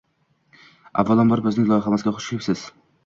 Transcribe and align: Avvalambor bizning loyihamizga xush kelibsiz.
Avvalambor 1.03 1.43
bizning 1.49 1.67
loyihamizga 1.73 2.15
xush 2.17 2.31
kelibsiz. 2.33 2.65